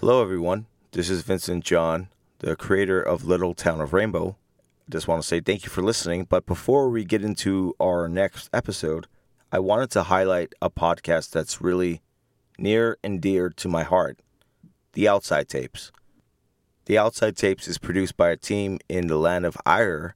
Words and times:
Hello, 0.00 0.20
everyone. 0.20 0.66
This 0.92 1.08
is 1.08 1.22
Vincent 1.22 1.64
John, 1.64 2.08
the 2.40 2.54
creator 2.54 3.00
of 3.00 3.24
Little 3.24 3.54
Town 3.54 3.80
of 3.80 3.94
Rainbow. 3.94 4.36
Just 4.90 5.08
want 5.08 5.22
to 5.22 5.26
say 5.26 5.40
thank 5.40 5.64
you 5.64 5.70
for 5.70 5.80
listening. 5.80 6.24
But 6.24 6.44
before 6.44 6.90
we 6.90 7.02
get 7.02 7.24
into 7.24 7.74
our 7.80 8.06
next 8.06 8.50
episode, 8.52 9.06
I 9.50 9.58
wanted 9.58 9.90
to 9.92 10.02
highlight 10.02 10.52
a 10.60 10.68
podcast 10.68 11.30
that's 11.30 11.62
really 11.62 12.02
near 12.58 12.98
and 13.02 13.22
dear 13.22 13.48
to 13.48 13.68
my 13.68 13.84
heart 13.84 14.18
The 14.92 15.08
Outside 15.08 15.48
Tapes. 15.48 15.90
The 16.84 16.98
Outside 16.98 17.34
Tapes 17.34 17.66
is 17.66 17.78
produced 17.78 18.18
by 18.18 18.28
a 18.28 18.36
team 18.36 18.78
in 18.90 19.06
the 19.06 19.16
land 19.16 19.46
of 19.46 19.56
Ire, 19.64 20.14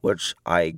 which 0.00 0.36
I 0.46 0.76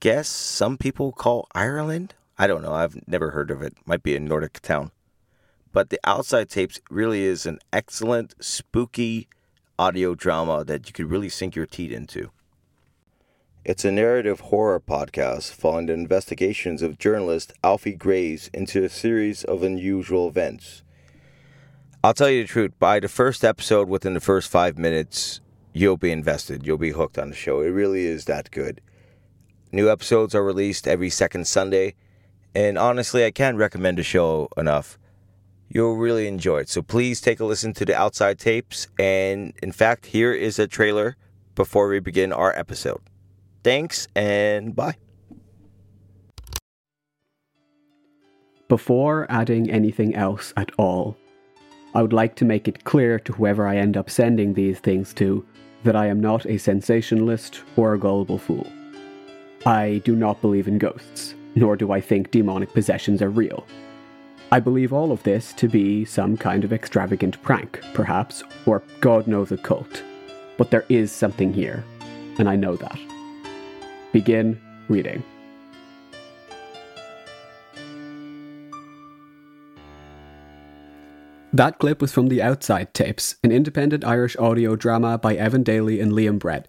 guess 0.00 0.28
some 0.28 0.76
people 0.76 1.12
call 1.12 1.46
Ireland. 1.54 2.14
I 2.36 2.48
don't 2.48 2.62
know. 2.62 2.74
I've 2.74 3.06
never 3.06 3.30
heard 3.30 3.52
of 3.52 3.62
it. 3.62 3.74
Might 3.86 4.02
be 4.02 4.16
a 4.16 4.20
Nordic 4.20 4.58
town. 4.60 4.90
But 5.72 5.90
the 5.90 6.00
Outside 6.04 6.48
Tapes 6.48 6.80
really 6.90 7.22
is 7.22 7.46
an 7.46 7.60
excellent, 7.72 8.34
spooky 8.40 9.28
audio 9.78 10.14
drama 10.14 10.64
that 10.64 10.86
you 10.86 10.92
could 10.92 11.10
really 11.10 11.28
sink 11.28 11.54
your 11.54 11.66
teeth 11.66 11.92
into. 11.92 12.30
It's 13.64 13.84
a 13.84 13.92
narrative 13.92 14.40
horror 14.40 14.80
podcast 14.80 15.52
following 15.52 15.86
the 15.86 15.92
investigations 15.92 16.82
of 16.82 16.98
journalist 16.98 17.52
Alfie 17.62 17.94
Graves 17.94 18.50
into 18.52 18.82
a 18.82 18.88
series 18.88 19.44
of 19.44 19.62
unusual 19.62 20.26
events. 20.28 20.82
I'll 22.02 22.14
tell 22.14 22.30
you 22.30 22.42
the 22.42 22.48
truth, 22.48 22.72
by 22.78 22.98
the 22.98 23.08
first 23.08 23.44
episode, 23.44 23.88
within 23.88 24.14
the 24.14 24.20
first 24.20 24.50
five 24.50 24.76
minutes, 24.76 25.40
you'll 25.72 25.98
be 25.98 26.10
invested. 26.10 26.66
You'll 26.66 26.78
be 26.78 26.90
hooked 26.90 27.18
on 27.18 27.28
the 27.28 27.36
show. 27.36 27.60
It 27.60 27.68
really 27.68 28.06
is 28.06 28.24
that 28.24 28.50
good. 28.50 28.80
New 29.70 29.88
episodes 29.88 30.34
are 30.34 30.42
released 30.42 30.88
every 30.88 31.10
second 31.10 31.46
Sunday, 31.46 31.94
and 32.54 32.76
honestly, 32.76 33.24
I 33.24 33.30
can't 33.30 33.56
recommend 33.56 33.98
the 33.98 34.02
show 34.02 34.48
enough 34.56 34.98
you'll 35.70 35.96
really 35.96 36.26
enjoy 36.26 36.58
it. 36.58 36.68
So 36.68 36.82
please 36.82 37.20
take 37.20 37.40
a 37.40 37.44
listen 37.44 37.72
to 37.74 37.84
the 37.84 37.94
outside 37.94 38.38
tapes. 38.38 38.88
And 38.98 39.54
in 39.62 39.72
fact, 39.72 40.06
here 40.06 40.34
is 40.34 40.58
a 40.58 40.66
trailer 40.66 41.16
before 41.54 41.88
we 41.88 42.00
begin 42.00 42.32
our 42.32 42.54
episode. 42.58 43.00
Thanks 43.62 44.08
and 44.14 44.74
bye. 44.74 44.96
Before 48.68 49.26
adding 49.30 49.70
anything 49.70 50.14
else 50.14 50.52
at 50.56 50.70
all, 50.78 51.16
I 51.94 52.02
would 52.02 52.12
like 52.12 52.36
to 52.36 52.44
make 52.44 52.68
it 52.68 52.84
clear 52.84 53.18
to 53.20 53.32
whoever 53.32 53.66
I 53.66 53.76
end 53.76 53.96
up 53.96 54.08
sending 54.08 54.54
these 54.54 54.78
things 54.78 55.12
to 55.14 55.44
that 55.82 55.96
I 55.96 56.06
am 56.06 56.20
not 56.20 56.46
a 56.46 56.58
sensationalist 56.58 57.62
or 57.76 57.94
a 57.94 57.98
gullible 57.98 58.38
fool. 58.38 58.66
I 59.66 60.00
do 60.04 60.14
not 60.14 60.40
believe 60.40 60.68
in 60.68 60.78
ghosts, 60.78 61.34
nor 61.54 61.76
do 61.76 61.90
I 61.90 62.00
think 62.00 62.30
demonic 62.30 62.72
possessions 62.72 63.20
are 63.22 63.30
real. 63.30 63.66
I 64.52 64.58
believe 64.58 64.92
all 64.92 65.12
of 65.12 65.22
this 65.22 65.52
to 65.54 65.68
be 65.68 66.04
some 66.04 66.36
kind 66.36 66.64
of 66.64 66.72
extravagant 66.72 67.40
prank, 67.40 67.80
perhaps, 67.94 68.42
or 68.66 68.82
God 69.00 69.28
knows 69.28 69.52
a 69.52 69.56
cult. 69.56 70.02
But 70.58 70.72
there 70.72 70.84
is 70.88 71.12
something 71.12 71.52
here, 71.52 71.84
and 72.36 72.48
I 72.48 72.56
know 72.56 72.74
that. 72.74 72.98
Begin 74.12 74.60
reading. 74.88 75.22
That 81.52 81.78
clip 81.78 82.00
was 82.00 82.12
from 82.12 82.26
the 82.26 82.42
Outside 82.42 82.92
Tapes, 82.92 83.36
an 83.44 83.52
independent 83.52 84.04
Irish 84.04 84.36
audio 84.36 84.74
drama 84.74 85.16
by 85.16 85.36
Evan 85.36 85.62
Daly 85.62 86.00
and 86.00 86.10
Liam 86.10 86.40
Brett, 86.40 86.66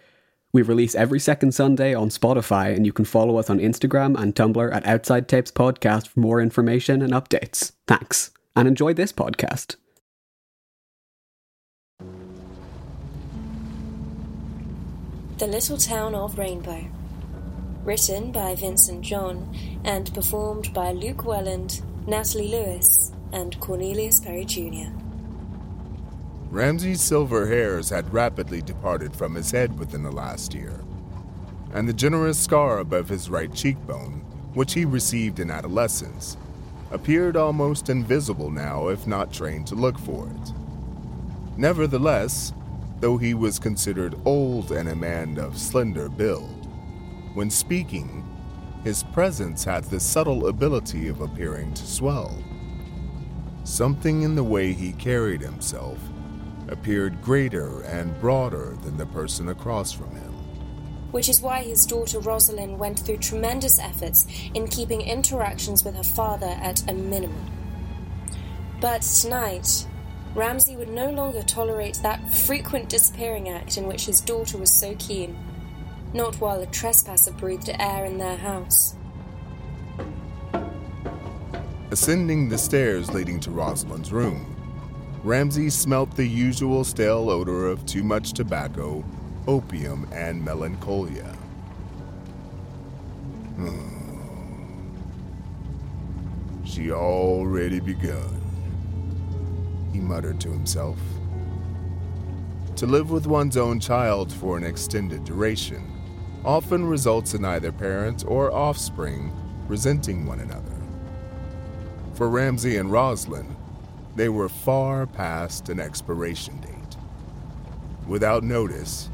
we 0.54 0.62
release 0.62 0.96
every 0.96 1.20
second 1.20 1.54
Sunday 1.54 1.94
on 1.94 2.10
Spotify, 2.10 2.76
and 2.76 2.86
you 2.86 2.94
can 2.94 3.06
follow 3.06 3.38
us 3.38 3.50
on 3.50 3.60
Instagram 3.60 4.20
and 4.20 4.36
Tumblr 4.36 4.74
at 4.76 4.86
Outside 4.86 5.28
Tapes 5.28 5.52
Podcast 5.52 6.08
for 6.08 6.20
more 6.20 6.42
information 6.42 7.02
and 7.02 7.14
updates. 7.14 7.72
Thanks, 7.88 8.32
and 8.56 8.68
enjoy 8.68 8.94
this 8.94 9.14
podcast. 9.14 9.76
The 15.38 15.48
Little 15.48 15.78
Town 15.78 16.14
of 16.14 16.38
Rainbow. 16.38 16.86
Written 17.84 18.32
by 18.32 18.54
Vincent 18.54 19.02
John 19.02 19.56
and 19.84 20.14
performed 20.14 20.72
by 20.72 20.92
Luke 20.92 21.26
Welland, 21.26 21.82
Natalie 22.06 22.50
Lewis, 22.50 23.12
and 23.34 23.60
Cornelius 23.60 24.20
Perry 24.20 24.46
Jr. 24.46 25.01
Ramsey's 26.52 27.00
silver 27.00 27.48
hairs 27.48 27.90
had 27.90 28.14
rapidly 28.14 28.62
departed 28.62 29.16
from 29.16 29.36
his 29.36 29.52
head 29.52 29.80
within 29.80 30.04
the 30.04 30.12
last 30.12 30.54
year, 30.54 30.82
and 31.74 31.88
the 31.88 31.94
generous 31.94 32.38
scar 32.38 32.80
above 32.80 33.08
his 33.08 33.30
right 33.30 33.54
cheekbone, 33.54 34.20
which 34.54 34.74
he 34.74 34.84
received 34.84 35.40
in 35.40 35.50
adolescence, 35.50 36.36
appeared 36.92 37.38
almost 37.38 37.90
invisible 37.90 38.52
now 38.52 38.90
if 38.90 39.08
not 39.08 39.32
trained 39.32 39.66
to 39.68 39.76
look 39.76 39.98
for 39.98 40.28
it. 40.28 40.52
Nevertheless, 41.56 42.52
though 43.00 43.18
he 43.18 43.34
was 43.34 43.58
considered 43.58 44.20
old 44.26 44.74
and 44.74 44.90
a 44.90 44.96
man 44.96 45.40
of 45.40 45.58
slender 45.58 46.10
build, 46.10 46.68
when 47.34 47.50
speaking, 47.50 48.28
his 48.84 49.04
presence 49.04 49.64
had 49.64 49.86
the 49.86 50.02
subtle 50.02 50.48
ability 50.48 51.08
of 51.08 51.22
appearing 51.22 51.74
to 51.76 51.88
swell. 51.88 52.38
Something 53.64 54.24
in 54.24 54.36
the 54.36 54.44
way 54.44 54.74
he 54.74 54.92
carried 54.92 55.40
himself 55.40 55.98
appeared 56.72 57.22
greater 57.22 57.82
and 57.82 58.20
broader 58.20 58.78
than 58.82 58.98
the 58.98 59.06
person 59.06 59.50
across 59.50 59.92
from 59.92 60.16
him. 60.16 60.32
Which 61.12 61.28
is 61.28 61.42
why 61.42 61.64
his 61.64 61.86
daughter 61.86 62.20
Rosalind 62.20 62.80
went 62.80 63.00
through 63.00 63.18
tremendous 63.18 63.78
efforts 63.78 64.26
in 64.54 64.68
keeping 64.68 65.02
interactions 65.02 65.84
with 65.84 65.96
her 65.96 66.04
father 66.04 66.58
at 66.62 66.90
a 66.90 66.94
minimum. 66.94 67.52
But 68.80 69.02
tonight, 69.02 69.86
Ramsey 70.34 70.78
would 70.78 70.90
no 70.90 71.12
longer 71.12 71.44
tolerate 71.44 72.00
that 72.02 72.34
frequent 72.34 72.88
disappearing 72.88 73.50
act 73.50 73.78
in 73.78 73.86
which 73.86 74.06
his 74.06 74.22
daughter 74.22 74.58
was 74.58 74.72
so 74.72 74.96
keen, 74.98 75.38
not 76.14 76.36
while 76.36 76.62
a 76.62 76.66
trespasser 76.66 77.34
breathed 77.34 77.70
air 77.78 78.06
in 78.06 78.18
their 78.18 78.38
house. 78.38 78.96
Ascending 81.92 82.48
the 82.48 82.58
stairs 82.58 83.12
leading 83.12 83.42
to 83.42 83.52
Rosalind's 83.52 84.14
room, 84.14 84.51
Ramsey 85.24 85.70
smelt 85.70 86.16
the 86.16 86.26
usual 86.26 86.84
stale 86.84 87.30
odor 87.30 87.68
of 87.68 87.86
too 87.86 88.04
much 88.04 88.34
tobacco, 88.34 89.04
opium, 89.48 90.08
and 90.12 90.44
melancholia. 90.44 91.36
Hmm. 93.56 94.02
she 96.64 96.92
already 96.92 97.80
begun, 97.80 98.42
he 99.94 100.00
muttered 100.00 100.40
to 100.40 100.50
himself. 100.50 100.98
To 102.78 102.88
live 102.88 103.12
with 103.12 103.28
one's 103.28 103.58
own 103.58 103.80
child 103.80 104.34
for 104.34 104.58
an 104.58 104.64
extended 104.64 105.24
duration 105.24 105.84
often 106.44 106.84
results 106.84 107.36
in 107.36 107.46
either 107.46 107.72
parent 107.72 108.24
or 108.28 108.52
offspring 108.52 109.32
resenting 109.68 110.26
one 110.26 110.40
another. 110.40 110.76
For 112.16 112.28
Ramsey 112.28 112.78
and 112.78 112.92
Rosalind, 112.92 113.56
they 114.16 114.30
were 114.30 114.50
far 114.50 115.06
past 115.06 115.70
an 115.70 115.80
expiration 115.80 116.60
date. 116.60 116.98
Without 118.08 118.44
notice, 118.44 119.10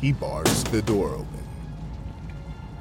he 0.00 0.12
barged 0.12 0.68
the 0.68 0.82
door 0.82 1.10
open. 1.10 1.44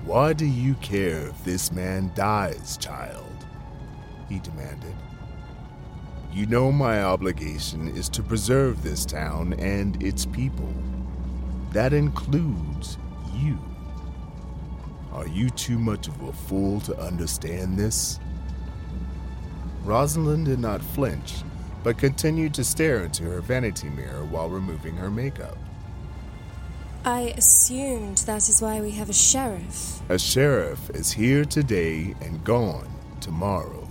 Why 0.06 0.31
do 0.33 0.45
you 0.45 0.75
care 0.75 1.27
if 1.27 1.44
this 1.44 1.72
man 1.72 2.11
dies, 2.16 2.77
child? 2.77 3.45
He 4.29 4.39
demanded. 4.39 4.95
You 6.31 6.45
know 6.45 6.72
my 6.72 7.03
obligation 7.03 7.89
is 7.89 8.07
to 8.09 8.23
preserve 8.23 8.83
this 8.83 9.06
town 9.06 9.53
and 9.53 10.01
its 10.01 10.25
people. 10.25 10.73
That 11.72 11.91
includes 11.91 12.97
you. 13.35 13.59
Are 15.11 15.27
you 15.27 15.50
too 15.50 15.79
much 15.79 16.07
of 16.07 16.22
a 16.22 16.31
fool 16.31 16.79
to 16.81 16.97
understand 17.00 17.75
this? 17.75 18.19
Rosalind 19.83 20.45
did 20.45 20.59
not 20.59 20.81
flinch 20.81 21.41
but 21.87 21.97
continued 21.97 22.53
to 22.53 22.65
stare 22.65 23.05
into 23.05 23.23
her 23.23 23.39
vanity 23.39 23.88
mirror 23.88 24.25
while 24.25 24.50
removing 24.50 24.97
her 24.97 25.09
makeup. 25.09 25.57
I 27.06 27.33
assumed 27.38 28.17
that 28.25 28.50
is 28.50 28.62
why 28.62 28.81
we 28.81 28.91
have 28.91 29.09
a 29.09 29.13
sheriff. 29.13 30.01
A 30.09 30.19
sheriff 30.19 30.89
is 30.89 31.13
here 31.13 31.45
today 31.45 32.13
and 32.19 32.44
gone 32.44 32.89
tomorrow. 33.21 33.88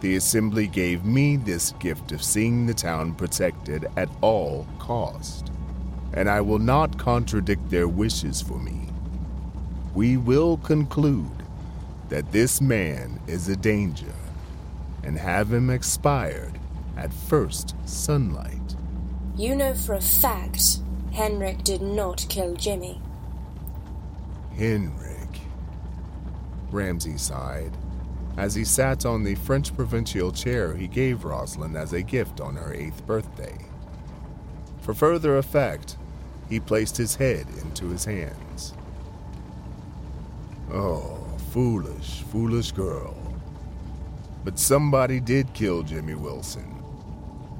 The 0.00 0.16
assembly 0.16 0.68
gave 0.68 1.04
me 1.04 1.36
this 1.36 1.72
gift 1.72 2.12
of 2.12 2.22
seeing 2.22 2.64
the 2.64 2.72
town 2.72 3.14
protected 3.14 3.84
at 3.98 4.08
all 4.22 4.66
cost, 4.78 5.52
and 6.14 6.30
I 6.30 6.40
will 6.40 6.58
not 6.58 6.98
contradict 6.98 7.68
their 7.68 7.88
wishes 7.88 8.40
for 8.40 8.58
me. 8.58 8.88
We 9.94 10.16
will 10.16 10.56
conclude 10.56 11.42
that 12.08 12.32
this 12.32 12.62
man 12.62 13.20
is 13.26 13.50
a 13.50 13.56
danger 13.56 14.14
and 15.02 15.18
have 15.18 15.52
him 15.52 15.70
expired 15.70 16.58
at 16.96 17.12
first 17.12 17.74
sunlight. 17.84 18.74
You 19.36 19.54
know 19.54 19.74
for 19.74 19.94
a 19.94 20.00
fact 20.00 20.78
Henrik 21.12 21.62
did 21.64 21.80
not 21.82 22.26
kill 22.28 22.54
Jimmy. 22.54 23.00
Henrik. 24.56 25.40
Ramsey 26.70 27.16
sighed. 27.16 27.72
as 28.36 28.54
he 28.54 28.64
sat 28.64 29.04
on 29.04 29.24
the 29.24 29.34
French 29.34 29.74
provincial 29.74 30.30
chair 30.30 30.74
he 30.74 30.86
gave 30.86 31.24
Rosalind 31.24 31.76
as 31.76 31.92
a 31.92 32.02
gift 32.02 32.40
on 32.40 32.54
her 32.54 32.72
eighth 32.72 33.04
birthday. 33.04 33.58
For 34.80 34.94
further 34.94 35.36
effect, 35.38 35.96
he 36.48 36.60
placed 36.60 36.96
his 36.96 37.16
head 37.16 37.46
into 37.60 37.86
his 37.88 38.04
hands. 38.04 38.74
Oh, 40.72 41.18
foolish, 41.50 42.22
foolish 42.30 42.72
girl. 42.72 43.16
But 44.44 44.58
somebody 44.58 45.20
did 45.20 45.52
kill 45.54 45.82
Jimmy 45.82 46.14
Wilson. 46.14 46.82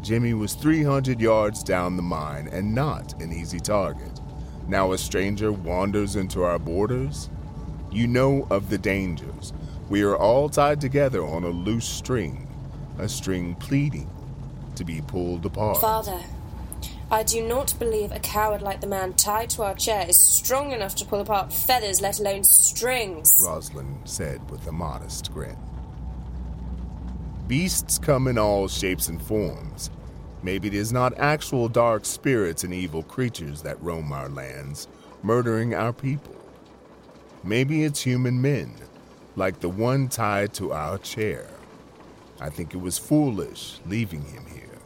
Jimmy 0.02 0.34
was 0.34 0.54
300 0.54 1.20
yards 1.20 1.62
down 1.62 1.96
the 1.96 2.02
mine 2.02 2.48
and 2.52 2.74
not 2.74 3.20
an 3.20 3.32
easy 3.32 3.58
target. 3.58 4.20
Now 4.68 4.92
a 4.92 4.98
stranger 4.98 5.50
wanders 5.50 6.14
into 6.16 6.42
our 6.42 6.58
borders? 6.58 7.30
You 7.90 8.06
know 8.06 8.46
of 8.50 8.70
the 8.70 8.78
dangers. 8.78 9.52
We 9.88 10.02
are 10.02 10.16
all 10.16 10.48
tied 10.48 10.80
together 10.80 11.24
on 11.24 11.44
a 11.44 11.48
loose 11.48 11.88
string, 11.88 12.46
a 12.98 13.08
string 13.08 13.54
pleading 13.54 14.10
to 14.76 14.84
be 14.84 15.00
pulled 15.00 15.46
apart. 15.46 15.80
Father, 15.80 16.20
I 17.10 17.22
do 17.22 17.46
not 17.46 17.74
believe 17.78 18.12
a 18.12 18.18
coward 18.18 18.60
like 18.60 18.82
the 18.82 18.86
man 18.86 19.14
tied 19.14 19.48
to 19.50 19.62
our 19.62 19.74
chair 19.74 20.04
is 20.06 20.18
strong 20.18 20.72
enough 20.72 20.94
to 20.96 21.06
pull 21.06 21.20
apart 21.20 21.52
feathers, 21.52 22.02
let 22.02 22.20
alone 22.20 22.44
strings. 22.44 23.40
Rosalind 23.42 24.00
said 24.04 24.50
with 24.50 24.66
a 24.66 24.72
modest 24.72 25.32
grin. 25.32 25.56
Beasts 27.48 27.98
come 27.98 28.28
in 28.28 28.36
all 28.36 28.68
shapes 28.68 29.08
and 29.08 29.22
forms. 29.22 29.88
Maybe 30.42 30.68
it 30.68 30.74
is 30.74 30.92
not 30.92 31.16
actual 31.16 31.66
dark 31.66 32.04
spirits 32.04 32.62
and 32.62 32.74
evil 32.74 33.02
creatures 33.02 33.62
that 33.62 33.82
roam 33.82 34.12
our 34.12 34.28
lands, 34.28 34.86
murdering 35.22 35.74
our 35.74 35.94
people. 35.94 36.36
Maybe 37.42 37.84
it's 37.84 38.02
human 38.02 38.42
men, 38.42 38.74
like 39.34 39.60
the 39.60 39.70
one 39.70 40.08
tied 40.08 40.52
to 40.54 40.74
our 40.74 40.98
chair. 40.98 41.48
I 42.38 42.50
think 42.50 42.74
it 42.74 42.82
was 42.82 42.98
foolish 42.98 43.80
leaving 43.86 44.24
him 44.24 44.44
here. 44.52 44.78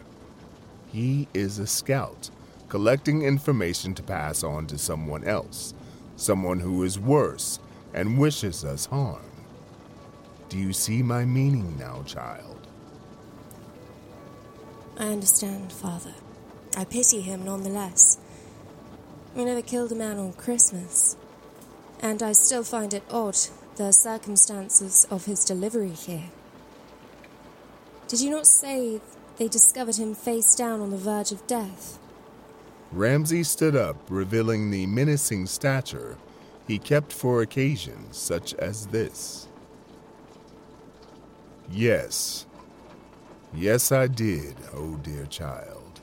He 0.87 1.26
is 1.35 1.58
a 1.58 1.67
scout, 1.67 2.31
collecting 2.69 3.23
information 3.23 3.93
to 3.94 4.05
pass 4.05 4.44
on 4.44 4.69
to 4.69 4.79
someone 4.79 5.25
else, 5.25 5.75
someone 6.15 6.61
who 6.61 6.85
is 6.85 6.97
worse 6.97 7.58
and 7.93 8.19
wishes 8.19 8.65
us 8.65 8.87
harm. 8.87 9.25
Do 10.49 10.58
you 10.58 10.73
see 10.73 11.03
my 11.03 11.25
meaning 11.25 11.76
now, 11.76 12.05
child? 12.05 12.52
I 15.03 15.07
understand, 15.07 15.73
Father. 15.73 16.15
I 16.77 16.85
pity 16.85 17.23
him 17.23 17.45
nonetheless. 17.45 18.19
We 19.35 19.45
never 19.45 19.61
killed 19.61 19.91
a 19.91 19.97
man 19.97 20.17
on 20.17 20.33
Christmas. 20.33 21.17
And 22.01 22.23
I 22.23 22.31
still 22.31 22.63
find 22.63 22.95
it 22.95 23.03
odd, 23.11 23.37
the 23.75 23.91
circumstances 23.91 25.05
of 25.11 25.25
his 25.25 25.45
delivery 25.45 25.91
here. 25.91 26.31
Did 28.07 28.21
you 28.21 28.31
not 28.31 28.47
say 28.47 29.01
they 29.39 29.49
discovered 29.49 29.97
him 29.97 30.15
face 30.15 30.55
down 30.55 30.81
on 30.81 30.91
the 30.91 30.97
verge 30.97 31.33
of 31.33 31.45
death. 31.49 31.99
Ramsey 32.93 33.43
stood 33.43 33.75
up, 33.75 33.97
revealing 34.09 34.71
the 34.71 34.87
menacing 34.87 35.47
stature 35.47 36.17
he 36.69 36.79
kept 36.79 37.13
for 37.13 37.43
occasions 37.43 38.17
such 38.17 38.55
as 38.55 38.87
this. 38.87 39.49
Yes. 41.69 42.47
Yes, 43.55 43.93
I 43.93 44.07
did, 44.07 44.57
oh 44.75 44.97
dear 45.03 45.27
child. 45.27 46.01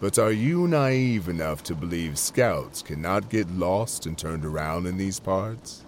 But 0.00 0.18
are 0.18 0.32
you 0.32 0.66
naive 0.66 1.28
enough 1.28 1.62
to 1.64 1.74
believe 1.74 2.18
scouts 2.18 2.82
cannot 2.82 3.28
get 3.30 3.50
lost 3.50 4.06
and 4.06 4.16
turned 4.16 4.44
around 4.44 4.86
in 4.86 4.96
these 4.96 5.20
parts? 5.20 5.84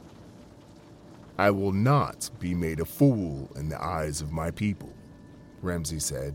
I 1.38 1.50
will 1.50 1.72
not 1.72 2.30
be 2.38 2.54
made 2.54 2.80
a 2.80 2.84
fool 2.84 3.50
in 3.56 3.68
the 3.68 3.82
eyes 3.82 4.20
of 4.20 4.32
my 4.32 4.50
people, 4.50 4.92
Ramsey 5.62 5.98
said 5.98 6.34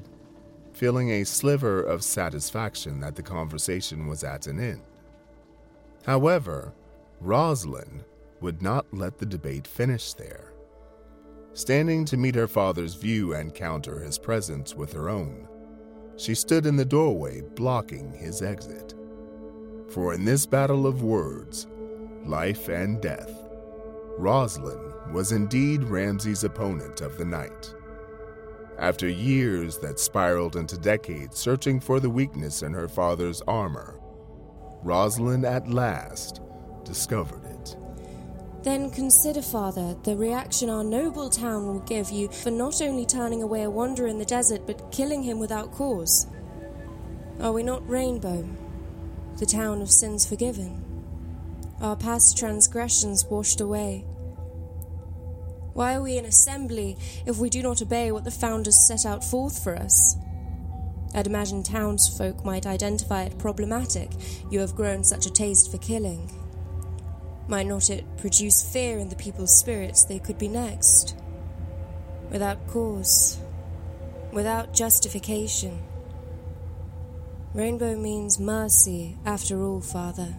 feeling 0.77 1.09
a 1.09 1.23
sliver 1.23 1.81
of 1.81 2.03
satisfaction 2.03 2.99
that 2.99 3.15
the 3.15 3.23
conversation 3.23 4.05
was 4.05 4.23
at 4.23 4.45
an 4.45 4.59
end. 4.59 4.81
However, 6.05 6.71
Rosalind 7.19 8.03
would 8.41 8.61
not 8.61 8.85
let 8.93 9.17
the 9.17 9.25
debate 9.25 9.65
finish 9.65 10.13
there. 10.13 10.53
Standing 11.57 12.05
to 12.05 12.17
meet 12.17 12.35
her 12.35 12.47
father's 12.47 12.93
view 12.93 13.33
and 13.33 13.51
counter 13.51 13.99
his 13.99 14.19
presence 14.19 14.75
with 14.75 14.93
her 14.93 15.09
own, 15.09 15.47
she 16.15 16.35
stood 16.35 16.67
in 16.67 16.75
the 16.75 16.85
doorway 16.85 17.41
blocking 17.55 18.13
his 18.13 18.43
exit. 18.43 18.93
For 19.89 20.13
in 20.13 20.23
this 20.23 20.45
battle 20.45 20.85
of 20.85 21.01
words, 21.01 21.65
life 22.23 22.69
and 22.69 23.01
death, 23.01 23.31
Rosalind 24.19 24.93
was 25.11 25.31
indeed 25.31 25.83
Ramsey's 25.85 26.43
opponent 26.43 27.01
of 27.01 27.17
the 27.17 27.25
night. 27.25 27.73
After 28.77 29.09
years 29.09 29.79
that 29.79 29.99
spiraled 29.99 30.57
into 30.57 30.77
decades 30.77 31.39
searching 31.39 31.79
for 31.79 31.99
the 31.99 32.11
weakness 32.11 32.61
in 32.61 32.71
her 32.71 32.87
father's 32.87 33.41
armor, 33.47 33.99
Rosalind 34.83 35.43
at 35.43 35.67
last 35.67 36.39
discovered 36.83 37.45
it. 37.45 37.77
Then 38.67 38.91
consider, 38.91 39.41
Father, 39.41 39.95
the 40.03 40.17
reaction 40.17 40.69
our 40.69 40.83
noble 40.83 41.29
town 41.29 41.67
will 41.67 41.79
give 41.79 42.11
you 42.11 42.27
for 42.27 42.51
not 42.51 42.81
only 42.81 43.05
turning 43.05 43.41
away 43.41 43.63
a 43.63 43.69
wanderer 43.69 44.07
in 44.07 44.17
the 44.17 44.25
desert, 44.25 44.67
but 44.67 44.91
killing 44.91 45.23
him 45.23 45.39
without 45.39 45.71
cause. 45.71 46.27
Are 47.39 47.53
we 47.53 47.63
not 47.63 47.87
Rainbow, 47.87 48.45
the 49.37 49.45
town 49.45 49.81
of 49.81 49.89
sins 49.89 50.25
forgiven? 50.25 50.83
Our 51.79 51.95
past 51.95 52.37
transgressions 52.37 53.23
washed 53.29 53.61
away 53.61 54.03
why 55.71 55.95
are 55.95 56.01
we 56.01 56.17
in 56.17 56.25
assembly 56.25 56.97
if 57.25 57.37
we 57.37 57.49
do 57.49 57.63
not 57.63 57.81
obey 57.81 58.11
what 58.11 58.25
the 58.25 58.31
founders 58.31 58.85
set 58.85 59.05
out 59.05 59.23
forth 59.23 59.63
for 59.63 59.77
us? 59.77 60.17
I'd 61.15 61.27
imagine 61.27 61.63
townsfolk 61.63 62.43
might 62.43 62.65
identify 62.65 63.23
it 63.23 63.37
problematic 63.37 64.09
you 64.51 64.59
have 64.59 64.75
grown 64.75 65.05
such 65.05 65.25
a 65.25 65.31
taste 65.31 65.71
for 65.71 65.77
killing. 65.77 66.46
Might 67.47 67.67
not 67.67 67.89
it 67.89 68.05
produce 68.17 68.61
fear 68.61 68.97
in 68.97 69.09
the 69.09 69.15
people's 69.15 69.57
spirits 69.57 70.03
they 70.03 70.19
could 70.19 70.37
be 70.37 70.47
next? 70.47 71.15
Without 72.29 72.67
cause, 72.67 73.39
without 74.31 74.73
justification. 74.73 75.81
Rainbow 77.53 77.95
means 77.95 78.39
mercy, 78.39 79.17
after 79.25 79.63
all, 79.63 79.81
Father. 79.81 80.35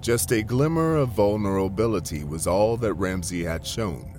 Just 0.00 0.32
a 0.32 0.42
glimmer 0.42 0.96
of 0.96 1.10
vulnerability 1.10 2.24
was 2.24 2.46
all 2.46 2.76
that 2.78 2.94
Ramsey 2.94 3.44
had 3.44 3.64
shown 3.64 4.12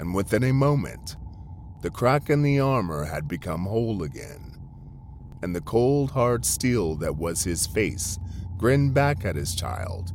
and 0.00 0.14
within 0.14 0.44
a 0.44 0.52
moment, 0.52 1.16
the 1.82 1.90
crack 1.90 2.30
in 2.30 2.42
the 2.42 2.58
armor 2.58 3.04
had 3.04 3.28
become 3.28 3.66
whole 3.66 4.02
again, 4.02 4.56
and 5.42 5.54
the 5.54 5.60
cold, 5.60 6.10
hard 6.10 6.46
steel 6.46 6.94
that 6.96 7.16
was 7.16 7.44
his 7.44 7.66
face 7.66 8.18
grinned 8.56 8.94
back 8.94 9.26
at 9.26 9.36
his 9.36 9.54
child, 9.54 10.14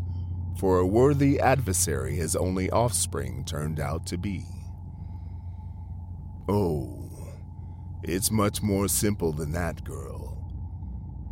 for 0.56 0.80
a 0.80 0.88
worthy 0.88 1.40
adversary 1.40 2.16
his 2.16 2.36
only 2.36 2.70
offspring 2.70 3.44
turned 3.46 3.80
out 3.80 4.06
to 4.08 4.18
be. 4.18 4.46
Oh, 6.48 7.10
it's 8.04 8.32
much 8.32 8.62
more 8.62 8.88
simple 8.88 9.32
than 9.32 9.52
that, 9.54 9.84
girl. 9.84 10.38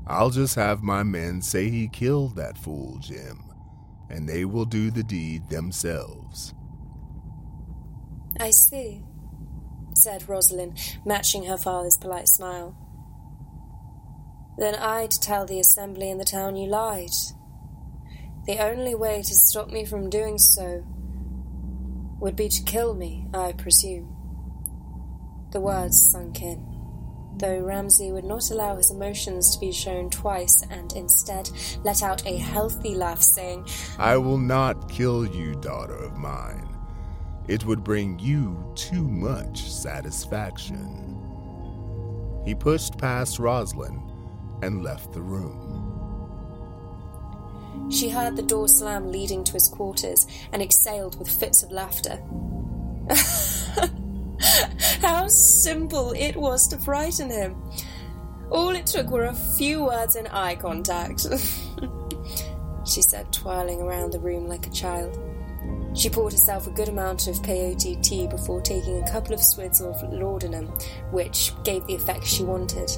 I'll 0.05 0.31
just 0.31 0.55
have 0.55 0.83
my 0.83 1.03
men 1.03 1.41
say 1.41 1.69
he 1.69 1.87
killed 1.87 2.35
that 2.35 2.57
fool, 2.57 2.97
Jim, 2.99 3.43
and 4.09 4.27
they 4.27 4.43
will 4.43 4.65
do 4.65 4.91
the 4.91 5.03
deed 5.03 5.49
themselves. 5.49 6.53
I 8.39 8.49
see, 8.49 9.03
said 9.95 10.27
Rosalind, 10.27 10.77
matching 11.05 11.45
her 11.45 11.57
father's 11.57 11.97
polite 11.97 12.27
smile. 12.27 12.75
Then 14.57 14.75
I'd 14.75 15.11
tell 15.11 15.45
the 15.45 15.59
assembly 15.59 16.09
in 16.09 16.17
the 16.17 16.25
town 16.25 16.55
you 16.55 16.67
lied. 16.67 17.11
The 18.45 18.59
only 18.59 18.93
way 18.93 19.21
to 19.21 19.33
stop 19.33 19.71
me 19.71 19.85
from 19.85 20.09
doing 20.09 20.37
so 20.37 20.83
would 22.19 22.35
be 22.35 22.49
to 22.49 22.63
kill 22.63 22.93
me, 22.93 23.25
I 23.33 23.53
presume. 23.53 24.13
The 25.51 25.61
words 25.61 26.11
sunk 26.11 26.41
in, 26.41 26.65
though 27.37 27.59
Ramsey 27.59 28.11
would 28.11 28.25
not 28.25 28.51
allow 28.51 28.75
his 28.75 28.91
emotions 28.91 29.53
to 29.53 29.59
be 29.61 29.71
shown 29.71 30.09
twice 30.09 30.61
and 30.69 30.91
instead 30.91 31.49
let 31.85 32.03
out 32.03 32.25
a 32.25 32.35
healthy 32.35 32.95
laugh, 32.95 33.21
saying, 33.21 33.65
I 33.97 34.17
will 34.17 34.37
not 34.37 34.89
kill 34.89 35.25
you, 35.25 35.55
daughter 35.55 35.95
of 35.95 36.17
mine. 36.17 36.67
It 37.47 37.65
would 37.65 37.83
bring 37.83 38.19
you 38.19 38.73
too 38.75 39.07
much 39.07 39.69
satisfaction. 39.71 40.99
He 42.43 42.55
pushed 42.55 42.97
past 42.97 43.39
Rosalind 43.39 44.11
and 44.61 44.83
left 44.83 45.13
the 45.13 45.21
room. 45.21 45.82
She 47.93 48.09
heard 48.09 48.35
the 48.35 48.41
door 48.41 48.67
slam 48.67 49.11
leading 49.11 49.43
to 49.43 49.53
his 49.53 49.67
quarters 49.67 50.25
and 50.51 50.63
exhaled 50.63 51.19
with 51.19 51.29
fits 51.29 51.61
of 51.61 51.71
laughter. 51.71 52.19
How 54.99 55.27
simple 55.27 56.11
it 56.13 56.35
was 56.35 56.67
to 56.69 56.79
frighten 56.79 57.29
him! 57.29 57.55
All 58.49 58.69
it 58.69 58.87
took 58.87 59.11
were 59.11 59.25
a 59.25 59.33
few 59.33 59.85
words 59.85 60.15
and 60.15 60.27
eye 60.29 60.55
contact, 60.55 61.27
she 62.85 63.03
said, 63.03 63.31
twirling 63.31 63.79
around 63.79 64.11
the 64.11 64.19
room 64.19 64.47
like 64.47 64.65
a 64.65 64.71
child. 64.71 65.19
She 65.93 66.09
poured 66.09 66.33
herself 66.33 66.65
a 66.65 66.71
good 66.71 66.89
amount 66.89 67.27
of 67.27 67.43
peyote 67.43 68.01
tea 68.01 68.25
before 68.25 68.61
taking 68.61 69.03
a 69.03 69.11
couple 69.11 69.35
of 69.35 69.43
swigs 69.43 69.81
of 69.81 70.01
laudanum, 70.11 70.65
which 71.11 71.51
gave 71.63 71.85
the 71.85 71.93
effect 71.93 72.25
she 72.25 72.43
wanted. 72.43 72.89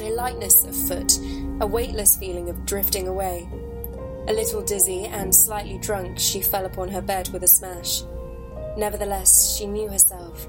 A 0.00 0.10
lightness 0.10 0.64
of 0.64 0.76
foot, 0.88 1.18
a 1.60 1.66
weightless 1.66 2.16
feeling 2.16 2.48
of 2.48 2.64
drifting 2.64 3.08
away. 3.08 3.48
A 4.26 4.32
little 4.32 4.62
dizzy 4.62 5.04
and 5.04 5.34
slightly 5.34 5.78
drunk, 5.78 6.18
she 6.18 6.40
fell 6.40 6.64
upon 6.66 6.88
her 6.88 7.02
bed 7.02 7.28
with 7.28 7.42
a 7.42 7.48
smash. 7.48 8.02
Nevertheless, 8.76 9.56
she 9.56 9.66
knew 9.66 9.88
herself 9.88 10.48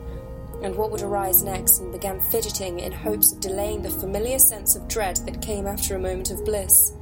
and 0.64 0.76
what 0.76 0.92
would 0.92 1.02
arise 1.02 1.44
next 1.44 1.80
and 1.80 1.92
began 1.92 2.20
fidgeting 2.20 2.80
in 2.80 2.92
hopes 2.92 3.32
of 3.32 3.40
delaying 3.40 3.82
the 3.82 3.90
familiar 3.90 4.40
sense 4.40 4.76
of 4.76 4.88
dread 4.88 5.18
that 5.18 5.42
came 5.42 5.68
after 5.68 5.96
a 5.96 6.00
moment 6.00 6.32
of 6.32 6.44
bliss. 6.46 6.94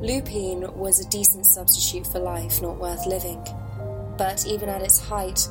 Lupine 0.00 0.72
was 0.74 1.00
a 1.00 1.08
decent 1.08 1.46
substitute 1.46 2.06
for 2.06 2.18
life 2.18 2.60
not 2.60 2.78
worth 2.78 3.06
living. 3.06 3.42
But 4.18 4.46
even 4.46 4.68
at 4.68 4.82
its 4.82 5.00
height, 5.00 5.48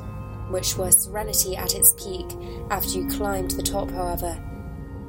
which 0.50 0.78
was 0.78 1.04
serenity 1.04 1.56
at 1.56 1.74
its 1.74 1.94
peak, 1.98 2.28
after 2.70 3.00
you 3.00 3.08
climbed 3.08 3.52
the 3.52 3.64
top, 3.64 3.90
however, 3.90 4.38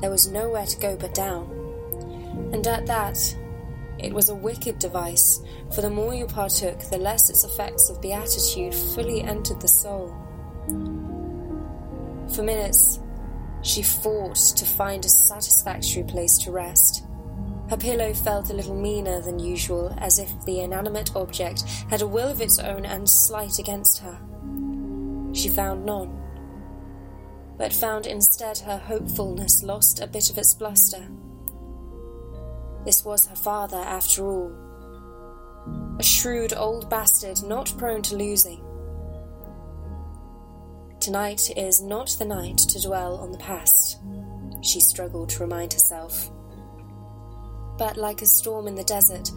there 0.00 0.10
was 0.10 0.28
nowhere 0.28 0.66
to 0.66 0.80
go 0.80 0.96
but 0.96 1.14
down. 1.14 1.50
And 2.52 2.66
at 2.66 2.86
that, 2.86 3.36
it 4.02 4.12
was 4.12 4.28
a 4.28 4.34
wicked 4.34 4.78
device, 4.78 5.40
for 5.74 5.80
the 5.80 5.90
more 5.90 6.14
you 6.14 6.26
partook, 6.26 6.80
the 6.90 6.98
less 6.98 7.30
its 7.30 7.44
effects 7.44 7.88
of 7.88 8.02
beatitude 8.02 8.74
fully 8.74 9.22
entered 9.22 9.60
the 9.60 9.68
soul. 9.68 10.14
For 12.34 12.42
minutes, 12.42 12.98
she 13.62 13.82
fought 13.82 14.36
to 14.36 14.64
find 14.64 15.04
a 15.04 15.08
satisfactory 15.08 16.02
place 16.02 16.38
to 16.38 16.50
rest. 16.50 17.04
Her 17.70 17.76
pillow 17.76 18.12
felt 18.12 18.50
a 18.50 18.54
little 18.54 18.74
meaner 18.74 19.20
than 19.22 19.38
usual, 19.38 19.94
as 19.98 20.18
if 20.18 20.30
the 20.44 20.60
inanimate 20.60 21.14
object 21.14 21.62
had 21.88 22.02
a 22.02 22.06
will 22.06 22.28
of 22.28 22.40
its 22.40 22.58
own 22.58 22.84
and 22.84 23.08
slight 23.08 23.58
against 23.58 23.98
her. 24.00 24.18
She 25.32 25.48
found 25.48 25.86
none, 25.86 26.20
but 27.56 27.72
found 27.72 28.06
instead 28.06 28.58
her 28.58 28.78
hopefulness 28.78 29.62
lost 29.62 30.00
a 30.00 30.06
bit 30.06 30.28
of 30.28 30.38
its 30.38 30.54
bluster. 30.54 31.08
This 32.84 33.04
was 33.04 33.26
her 33.26 33.36
father, 33.36 33.76
after 33.76 34.26
all. 34.26 34.52
A 35.98 36.02
shrewd 36.02 36.52
old 36.52 36.90
bastard 36.90 37.42
not 37.44 37.72
prone 37.78 38.02
to 38.02 38.16
losing. 38.16 38.64
Tonight 40.98 41.50
is 41.56 41.80
not 41.80 42.16
the 42.18 42.24
night 42.24 42.58
to 42.58 42.82
dwell 42.82 43.16
on 43.16 43.30
the 43.30 43.38
past, 43.38 44.00
she 44.62 44.80
struggled 44.80 45.28
to 45.30 45.42
remind 45.42 45.72
herself. 45.72 46.30
But 47.78 47.96
like 47.96 48.22
a 48.22 48.26
storm 48.26 48.66
in 48.66 48.74
the 48.74 48.84
desert, 48.84 49.30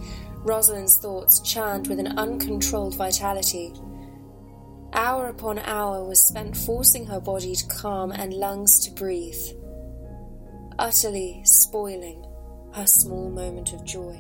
Rosalind's 0.44 0.98
thoughts 0.98 1.40
churned 1.42 1.88
with 1.88 2.00
an 2.00 2.18
uncontrolled 2.18 2.96
vitality. 2.96 3.74
Hour 4.94 5.28
upon 5.28 5.60
hour 5.60 6.04
was 6.04 6.28
spent 6.28 6.56
forcing 6.56 7.06
her 7.08 7.20
body 7.20 7.56
to 7.56 7.68
calm 7.68 8.12
and 8.12 8.34
lungs 8.34 8.80
to 8.86 8.92
breathe, 8.92 9.42
utterly 10.80 11.42
spoiling 11.46 12.25
her 12.76 12.86
small 12.86 13.30
moment 13.30 13.72
of 13.72 13.86
joy. 13.86 14.20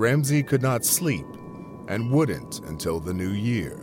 Ramsey 0.00 0.42
could 0.42 0.62
not 0.62 0.82
sleep 0.82 1.26
and 1.88 2.10
wouldn't 2.10 2.60
until 2.60 3.00
the 3.00 3.12
new 3.12 3.32
year. 3.32 3.76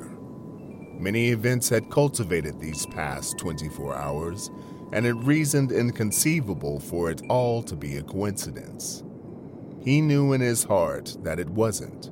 Many 0.97 1.27
events 1.29 1.69
had 1.69 1.91
cultivated 1.91 2.59
these 2.59 2.87
past 2.87 3.37
24 3.37 3.95
hours, 3.95 4.49
and 4.93 5.05
it 5.05 5.13
reasoned 5.13 5.71
inconceivable 5.71 6.79
for 6.79 7.11
it 7.11 7.21
all 7.29 7.61
to 7.61 7.75
be 7.75 7.97
a 7.97 8.01
coincidence. 8.01 9.03
He 9.79 10.01
knew 10.01 10.33
in 10.33 10.41
his 10.41 10.63
heart 10.63 11.15
that 11.21 11.39
it 11.39 11.51
wasn't. 11.51 12.09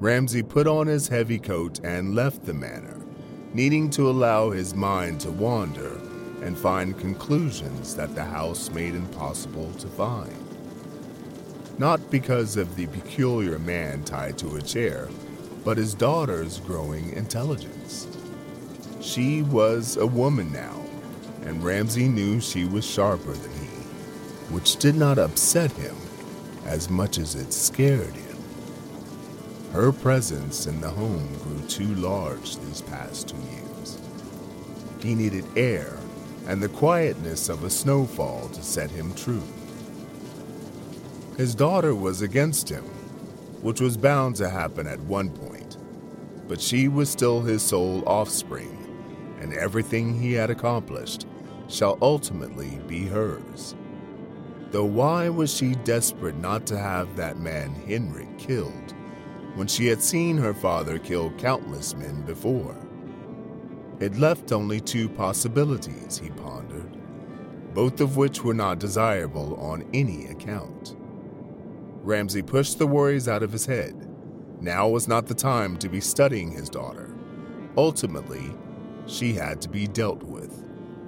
Ramsey 0.00 0.42
put 0.42 0.66
on 0.66 0.86
his 0.86 1.08
heavy 1.08 1.38
coat 1.38 1.80
and 1.84 2.14
left 2.14 2.46
the 2.46 2.54
manor, 2.54 3.04
needing 3.52 3.90
to 3.90 4.08
allow 4.08 4.48
his 4.48 4.74
mind 4.74 5.20
to 5.20 5.30
wander 5.30 6.00
and 6.40 6.56
find 6.56 6.98
conclusions 6.98 7.94
that 7.94 8.14
the 8.14 8.24
house 8.24 8.70
made 8.70 8.94
impossible 8.94 9.70
to 9.74 9.86
find 9.86 10.47
not 11.78 12.10
because 12.10 12.56
of 12.56 12.74
the 12.74 12.86
peculiar 12.88 13.58
man 13.58 14.02
tied 14.02 14.36
to 14.38 14.56
a 14.56 14.62
chair, 14.62 15.08
but 15.64 15.76
his 15.78 15.94
daughter's 15.94 16.58
growing 16.60 17.12
intelligence. 17.12 18.06
She 19.00 19.42
was 19.42 19.96
a 19.96 20.06
woman 20.06 20.52
now, 20.52 20.84
and 21.42 21.62
Ramsey 21.62 22.08
knew 22.08 22.40
she 22.40 22.64
was 22.64 22.84
sharper 22.84 23.32
than 23.32 23.52
he, 23.52 23.66
which 24.52 24.76
did 24.76 24.96
not 24.96 25.18
upset 25.18 25.70
him 25.72 25.94
as 26.66 26.90
much 26.90 27.16
as 27.18 27.34
it 27.34 27.52
scared 27.52 28.12
him. 28.14 28.36
Her 29.72 29.92
presence 29.92 30.66
in 30.66 30.80
the 30.80 30.90
home 30.90 31.28
grew 31.44 31.60
too 31.68 31.94
large 31.94 32.56
these 32.56 32.82
past 32.82 33.28
two 33.28 33.36
years. 33.36 33.98
He 35.00 35.14
needed 35.14 35.44
air 35.56 35.96
and 36.46 36.62
the 36.62 36.68
quietness 36.68 37.48
of 37.48 37.62
a 37.62 37.70
snowfall 37.70 38.48
to 38.48 38.62
set 38.62 38.90
him 38.90 39.14
true. 39.14 39.42
His 41.38 41.54
daughter 41.54 41.94
was 41.94 42.20
against 42.20 42.68
him, 42.68 42.82
which 43.62 43.80
was 43.80 43.96
bound 43.96 44.34
to 44.36 44.50
happen 44.50 44.88
at 44.88 44.98
one 44.98 45.30
point, 45.30 45.76
but 46.48 46.60
she 46.60 46.88
was 46.88 47.08
still 47.08 47.42
his 47.42 47.62
sole 47.62 48.02
offspring, 48.08 49.36
and 49.40 49.54
everything 49.54 50.20
he 50.20 50.32
had 50.32 50.50
accomplished 50.50 51.28
shall 51.68 51.96
ultimately 52.02 52.80
be 52.88 53.06
hers. 53.06 53.76
Though 54.72 54.84
why 54.84 55.28
was 55.28 55.54
she 55.54 55.76
desperate 55.84 56.36
not 56.36 56.66
to 56.66 56.76
have 56.76 57.14
that 57.14 57.38
man 57.38 57.72
Henrik 57.86 58.36
killed 58.36 58.94
when 59.54 59.68
she 59.68 59.86
had 59.86 60.02
seen 60.02 60.38
her 60.38 60.54
father 60.54 60.98
kill 60.98 61.30
countless 61.38 61.94
men 61.94 62.22
before? 62.22 62.74
It 64.00 64.18
left 64.18 64.50
only 64.50 64.80
two 64.80 65.08
possibilities, 65.08 66.18
he 66.18 66.30
pondered, 66.30 66.96
both 67.74 68.00
of 68.00 68.16
which 68.16 68.42
were 68.42 68.54
not 68.54 68.80
desirable 68.80 69.54
on 69.60 69.88
any 69.94 70.26
account. 70.26 70.96
Ramsey 72.08 72.40
pushed 72.40 72.78
the 72.78 72.86
worries 72.86 73.28
out 73.28 73.42
of 73.42 73.52
his 73.52 73.66
head. 73.66 73.94
Now 74.62 74.88
was 74.88 75.08
not 75.08 75.26
the 75.26 75.34
time 75.34 75.76
to 75.76 75.90
be 75.90 76.00
studying 76.00 76.50
his 76.50 76.70
daughter. 76.70 77.14
Ultimately, 77.76 78.54
she 79.06 79.34
had 79.34 79.60
to 79.60 79.68
be 79.68 79.86
dealt 79.86 80.22
with, 80.22 80.50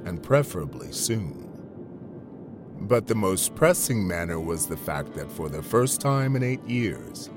and 0.04 0.22
preferably 0.22 0.92
soon. 0.92 1.48
But 2.82 3.06
the 3.06 3.14
most 3.14 3.54
pressing 3.54 4.06
matter 4.06 4.38
was 4.38 4.66
the 4.66 4.76
fact 4.76 5.14
that 5.14 5.32
for 5.32 5.48
the 5.48 5.62
first 5.62 6.02
time 6.02 6.36
in 6.36 6.42
eight 6.42 6.62
years, 6.68 7.30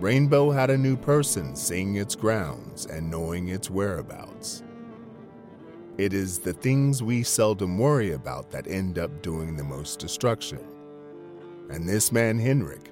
Rainbow 0.00 0.50
had 0.50 0.68
a 0.68 0.76
new 0.76 0.96
person 0.98 1.56
seeing 1.56 1.96
its 1.96 2.14
grounds 2.14 2.84
and 2.84 3.10
knowing 3.10 3.48
its 3.48 3.70
whereabouts. 3.70 4.62
It 5.96 6.12
is 6.12 6.40
the 6.40 6.52
things 6.52 7.02
we 7.02 7.22
seldom 7.22 7.78
worry 7.78 8.12
about 8.12 8.50
that 8.50 8.68
end 8.68 8.98
up 8.98 9.22
doing 9.22 9.56
the 9.56 9.64
most 9.64 9.98
destruction. 9.98 10.60
And 11.70 11.88
this 11.88 12.12
man, 12.12 12.38
Henrik, 12.38 12.90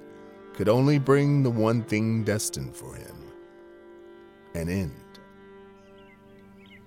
could 0.57 0.69
only 0.69 0.99
bring 0.99 1.43
the 1.43 1.51
one 1.51 1.83
thing 1.85 2.25
destined 2.25 2.75
for 2.75 2.95
him 2.95 3.15
an 4.55 4.71
end. 4.71 4.93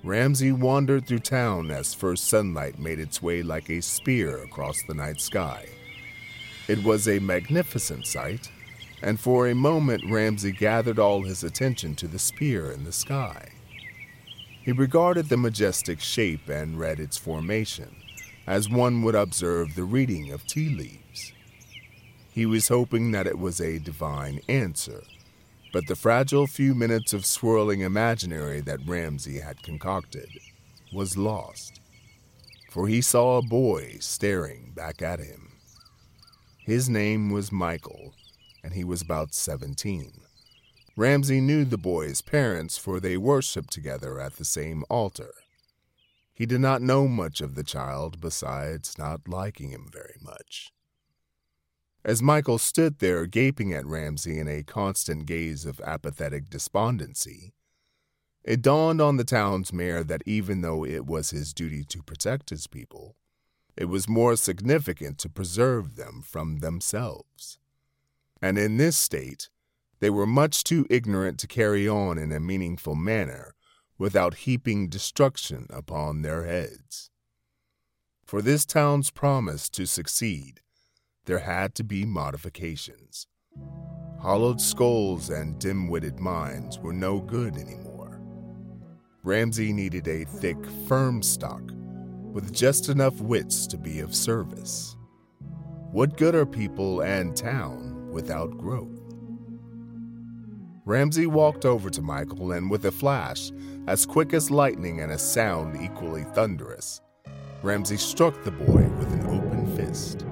Ramsey 0.04 0.52
wandered 0.52 1.06
through 1.06 1.20
town 1.20 1.70
as 1.70 1.94
first 1.94 2.28
sunlight 2.28 2.80
made 2.80 3.00
its 3.00 3.22
way 3.22 3.44
like 3.44 3.70
a 3.70 3.82
spear 3.82 4.42
across 4.44 4.82
the 4.84 4.96
night 4.96 5.22
sky. 5.22 5.68
It 6.68 6.84
was 6.84 7.08
a 7.08 7.20
magnificent 7.20 8.08
sight, 8.08 8.50
and 9.04 9.20
for 9.20 9.48
a 9.48 9.56
moment 9.56 10.10
Ramsey 10.10 10.52
gathered 10.52 10.98
all 10.98 11.24
his 11.24 11.44
attention 11.44 11.96
to 11.96 12.08
the 12.08 12.18
spear 12.18 12.72
in 12.72 12.86
the 12.86 12.92
sky. 12.92 13.50
He 14.64 14.72
regarded 14.72 15.30
the 15.30 15.38
majestic 15.38 16.00
shape 16.00 16.50
and 16.50 16.80
read 16.80 17.00
its 17.00 17.18
formation, 17.18 17.96
as 18.48 18.70
one 18.70 19.04
would 19.04 19.16
observe 19.16 19.76
the 19.76 19.84
reading 19.84 20.32
of 20.32 20.48
tea 20.48 20.70
leaves. 20.70 21.34
He 22.40 22.46
was 22.46 22.70
hoping 22.70 23.12
that 23.12 23.28
it 23.28 23.38
was 23.38 23.60
a 23.60 23.80
divine 23.80 24.40
answer, 24.48 25.04
but 25.74 25.88
the 25.88 25.96
fragile 25.98 26.48
few 26.48 26.74
minutes 26.74 27.12
of 27.12 27.26
swirling 27.26 27.82
imaginary 27.82 28.62
that 28.62 28.88
Ramsey 28.88 29.42
had 29.42 29.62
concocted 29.62 30.30
was 30.94 31.18
lost, 31.18 31.82
for 32.72 32.88
he 32.88 33.02
saw 33.02 33.38
a 33.38 33.42
boy 33.42 33.98
staring 34.00 34.72
back 34.74 35.02
at 35.02 35.20
him. 35.20 35.52
His 36.60 36.88
name 36.88 37.30
was 37.30 37.52
Michael, 37.52 38.14
and 38.64 38.74
he 38.74 38.86
was 38.86 39.02
about 39.02 39.34
17. 39.34 40.22
Ramsey 40.96 41.42
knew 41.42 41.66
the 41.66 41.78
boy's 41.78 42.22
parents, 42.22 42.78
for 42.78 43.02
they 43.02 43.18
worshipped 43.18 43.74
together 43.74 44.18
at 44.18 44.38
the 44.38 44.46
same 44.46 44.86
altar. 44.90 45.34
He 46.34 46.46
did 46.46 46.62
not 46.62 46.82
know 46.82 47.06
much 47.06 47.42
of 47.42 47.56
the 47.56 47.66
child 47.66 48.22
besides 48.22 48.98
not 48.98 49.28
liking 49.28 49.72
him 49.72 49.90
very 49.92 50.16
much. 50.22 50.72
As 52.04 52.22
Michael 52.22 52.58
stood 52.58 53.00
there 53.00 53.26
gaping 53.26 53.74
at 53.74 53.86
Ramsey 53.86 54.40
in 54.40 54.48
a 54.48 54.64
constant 54.64 55.26
gaze 55.26 55.66
of 55.66 55.82
apathetic 55.82 56.50
despondency, 56.50 57.54
it 58.44 58.62
dawned 58.62 59.02
on 59.02 59.18
the 59.18 59.26
town's 59.26 59.74
mayor 59.74 60.04
that 60.06 60.24
even 60.26 60.62
though 60.62 60.86
it 60.86 61.06
was 61.06 61.32
his 61.32 61.54
duty 61.54 61.84
to 61.86 62.02
protect 62.02 62.52
his 62.52 62.68
people, 62.68 63.18
it 63.76 63.86
was 63.86 64.08
more 64.08 64.36
significant 64.36 65.18
to 65.20 65.30
preserve 65.30 65.98
them 65.98 66.22
from 66.26 66.60
themselves. 66.60 67.60
And 68.42 68.58
in 68.58 68.78
this 68.78 68.96
state, 68.96 69.50
they 70.00 70.10
were 70.10 70.26
much 70.26 70.64
too 70.64 70.88
ignorant 70.90 71.38
to 71.40 71.48
carry 71.48 71.88
on 71.88 72.18
in 72.18 72.32
a 72.32 72.40
meaningful 72.40 72.96
manner 72.96 73.56
without 73.98 74.46
heaping 74.46 74.88
destruction 74.88 75.68
upon 75.70 76.22
their 76.22 76.46
heads. 76.46 77.10
For 78.26 78.42
this 78.42 78.66
town's 78.66 79.12
promise 79.12 79.68
to 79.72 79.86
succeed, 79.86 80.62
there 81.26 81.40
had 81.40 81.76
to 81.76 81.84
be 81.84 82.06
modifications. 82.06 83.28
Hollowed 84.20 84.60
skulls 84.60 85.30
and 85.30 85.60
dim 85.60 85.88
witted 85.88 86.20
minds 86.20 86.80
were 86.80 86.94
no 86.94 87.20
good 87.20 87.56
anymore. 87.56 88.22
Ramsey 89.24 89.72
needed 89.72 90.08
a 90.08 90.26
thick, 90.26 90.58
firm 90.88 91.22
stock 91.22 91.64
with 92.34 92.54
just 92.54 92.90
enough 92.90 93.20
wits 93.22 93.66
to 93.68 93.78
be 93.78 94.00
of 94.00 94.16
service. 94.16 94.96
What 95.92 96.18
good 96.18 96.36
are 96.36 96.46
people 96.46 97.02
and 97.02 97.36
town 97.36 98.12
without 98.12 98.58
growth? 98.58 99.00
Ramsey 100.86 101.28
walked 101.28 101.66
over 101.66 101.90
to 101.90 102.02
Michael 102.02 102.52
and, 102.52 102.70
with 102.70 102.86
a 102.86 102.92
flash, 102.92 103.52
as 103.88 104.06
quick 104.06 104.34
as 104.34 104.52
lightning 104.52 105.02
and 105.02 105.12
a 105.12 105.18
sound 105.18 105.82
equally 105.82 106.24
thunderous, 106.34 107.02
Ramsey 107.62 107.98
struck 107.98 108.44
the 108.44 108.52
boy 108.52 108.88
with 108.98 109.12
an 109.14 109.26
open 109.28 109.76
fist. 109.76 110.26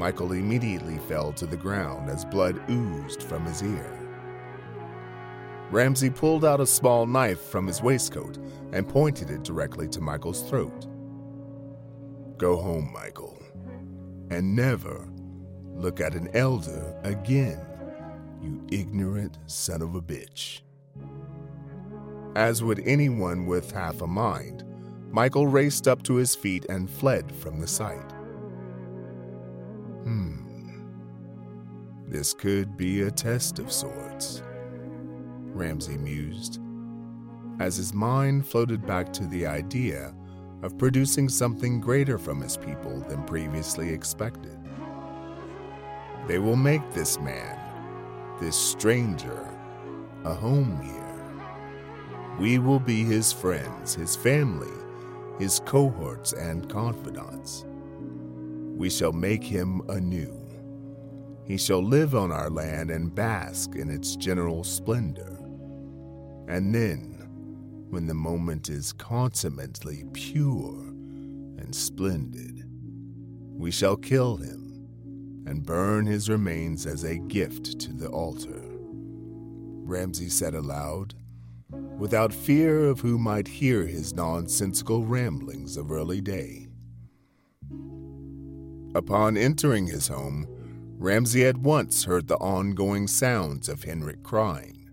Michael 0.00 0.32
immediately 0.32 0.96
fell 0.96 1.30
to 1.34 1.44
the 1.44 1.58
ground 1.58 2.08
as 2.08 2.24
blood 2.24 2.58
oozed 2.70 3.22
from 3.22 3.44
his 3.44 3.62
ear. 3.62 3.98
Ramsey 5.70 6.08
pulled 6.08 6.42
out 6.42 6.58
a 6.58 6.66
small 6.66 7.04
knife 7.04 7.42
from 7.42 7.66
his 7.66 7.82
waistcoat 7.82 8.38
and 8.72 8.88
pointed 8.88 9.28
it 9.28 9.42
directly 9.42 9.86
to 9.88 10.00
Michael's 10.00 10.48
throat. 10.48 10.86
Go 12.38 12.56
home, 12.56 12.90
Michael, 12.94 13.42
and 14.30 14.56
never 14.56 15.06
look 15.74 16.00
at 16.00 16.14
an 16.14 16.30
elder 16.32 16.98
again 17.04 17.60
you 18.40 18.66
ignorant 18.72 19.36
son 19.48 19.82
of 19.82 19.94
a 19.94 20.00
bitch. 20.00 20.62
As 22.34 22.64
would 22.64 22.80
anyone 22.86 23.44
with 23.44 23.70
half 23.70 24.00
a 24.00 24.06
mind, 24.06 24.64
Michael 25.10 25.46
raced 25.46 25.86
up 25.86 26.02
to 26.04 26.14
his 26.14 26.34
feet 26.34 26.64
and 26.70 26.88
fled 26.88 27.30
from 27.30 27.60
the 27.60 27.66
sight. 27.66 28.14
This 32.10 32.34
could 32.34 32.76
be 32.76 33.02
a 33.02 33.10
test 33.12 33.60
of 33.60 33.70
sorts, 33.70 34.42
Ramsey 35.54 35.96
mused, 35.96 36.58
as 37.60 37.76
his 37.76 37.94
mind 37.94 38.44
floated 38.44 38.84
back 38.84 39.12
to 39.12 39.28
the 39.28 39.46
idea 39.46 40.12
of 40.64 40.76
producing 40.76 41.28
something 41.28 41.80
greater 41.80 42.18
from 42.18 42.40
his 42.40 42.56
people 42.56 42.98
than 43.08 43.22
previously 43.22 43.90
expected. 43.90 44.58
They 46.26 46.40
will 46.40 46.56
make 46.56 46.82
this 46.90 47.20
man 47.20 47.56
this 48.40 48.56
stranger 48.56 49.48
a 50.24 50.34
home 50.34 50.80
here. 50.82 52.36
We 52.40 52.58
will 52.58 52.80
be 52.80 53.04
his 53.04 53.32
friends, 53.32 53.94
his 53.94 54.16
family, 54.16 54.66
his 55.38 55.60
cohorts, 55.60 56.32
and 56.32 56.68
confidants. 56.68 57.64
We 58.76 58.90
shall 58.90 59.12
make 59.12 59.44
him 59.44 59.82
anew. 59.88 60.39
He 61.50 61.56
shall 61.56 61.82
live 61.82 62.14
on 62.14 62.30
our 62.30 62.48
land 62.48 62.92
and 62.92 63.12
bask 63.12 63.74
in 63.74 63.90
its 63.90 64.14
general 64.14 64.62
splendor. 64.62 65.36
And 66.46 66.72
then, 66.72 67.26
when 67.90 68.06
the 68.06 68.14
moment 68.14 68.68
is 68.68 68.92
consummately 68.92 70.04
pure 70.12 70.78
and 71.58 71.74
splendid, 71.74 72.62
we 73.52 73.72
shall 73.72 73.96
kill 73.96 74.36
him 74.36 75.44
and 75.44 75.66
burn 75.66 76.06
his 76.06 76.30
remains 76.30 76.86
as 76.86 77.02
a 77.02 77.18
gift 77.18 77.80
to 77.80 77.92
the 77.94 78.06
altar. 78.06 78.62
Ramsey 78.62 80.28
said 80.28 80.54
aloud, 80.54 81.14
without 81.98 82.32
fear 82.32 82.84
of 82.84 83.00
who 83.00 83.18
might 83.18 83.48
hear 83.48 83.88
his 83.88 84.14
nonsensical 84.14 85.04
ramblings 85.04 85.76
of 85.76 85.90
early 85.90 86.20
day. 86.20 86.68
Upon 88.94 89.36
entering 89.36 89.88
his 89.88 90.06
home, 90.06 90.46
Ramsey 91.00 91.46
at 91.46 91.56
once 91.56 92.04
heard 92.04 92.28
the 92.28 92.36
ongoing 92.36 93.06
sounds 93.06 93.70
of 93.70 93.84
Henrik 93.84 94.22
crying. 94.22 94.90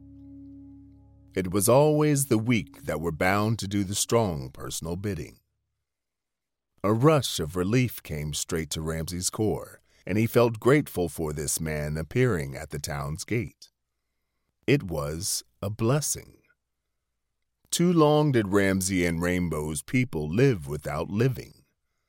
It 1.36 1.52
was 1.52 1.68
always 1.68 2.28
the 2.28 2.38
weak 2.38 2.86
that 2.86 3.02
were 3.02 3.12
bound 3.12 3.60
to 3.60 3.68
do 3.68 3.84
the 3.84 3.94
strong 3.94 4.50
personal 4.50 4.96
bidding. 4.96 5.40
A 6.82 6.94
rush 6.94 7.42
of 7.42 7.58
relief 7.58 8.02
came 8.04 8.34
straight 8.34 8.70
to 8.70 8.82
Ramsey's 8.82 9.30
core 9.30 9.82
and 10.06 10.18
he 10.18 10.28
felt 10.28 10.62
grateful 10.62 11.10
for 11.10 11.34
this 11.34 11.60
man 11.60 11.98
appearing 11.98 12.56
at 12.56 12.70
the 12.70 12.80
town's 12.80 13.26
gate. 13.26 13.68
It 14.66 14.84
was 14.84 15.44
a 15.62 15.70
blessing. 15.70 16.38
Too 17.70 17.92
long 17.92 18.32
did 18.32 18.54
Ramsey 18.54 19.06
and 19.06 19.22
Rainbow's 19.22 19.82
people 19.82 20.30
live 20.34 20.70
without 20.70 21.10
living, 21.10 21.66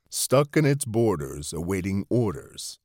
stuck 0.08 0.56
in 0.56 0.64
its 0.64 0.84
borders 0.84 1.52
awaiting 1.52 2.04
orders. 2.08 2.78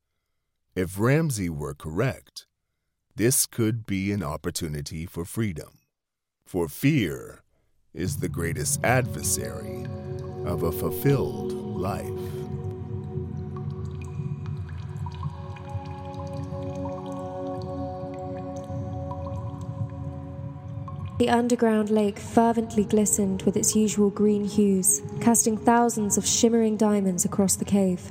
If 0.76 0.98
Ramsey 0.98 1.48
were 1.48 1.72
correct, 1.72 2.46
this 3.14 3.46
could 3.46 3.86
be 3.86 4.10
an 4.10 4.24
opportunity 4.24 5.06
for 5.06 5.24
freedom, 5.24 5.78
for 6.44 6.66
fear 6.66 7.44
is 7.92 8.16
the 8.16 8.28
greatest 8.28 8.82
adversary 8.82 9.86
of 10.44 10.64
a 10.64 10.72
fulfilled 10.72 11.52
life. 11.52 12.02
The 21.20 21.28
underground 21.28 21.90
lake 21.90 22.18
fervently 22.18 22.82
glistened 22.82 23.42
with 23.42 23.56
its 23.56 23.76
usual 23.76 24.10
green 24.10 24.44
hues, 24.44 25.02
casting 25.20 25.56
thousands 25.56 26.18
of 26.18 26.26
shimmering 26.26 26.76
diamonds 26.76 27.24
across 27.24 27.54
the 27.54 27.64
cave. 27.64 28.10